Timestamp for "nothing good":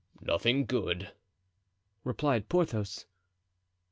0.19-1.11